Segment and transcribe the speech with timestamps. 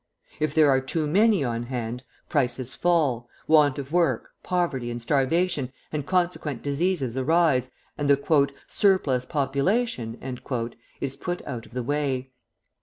[0.39, 5.71] If there are too many on hand, prices fall, want of work, poverty, and starvation,
[5.91, 10.17] and consequent diseases arise, and the "surplus population"
[10.99, 12.31] is put out of the way.